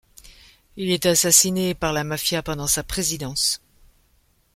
Il 0.77 0.89
est 0.89 1.05
assassiné 1.05 1.75
par 1.75 1.93
la 1.93 2.03
mafia 2.03 2.41
pendant 2.41 2.65
sa 2.65 2.81
présidence. 2.81 3.61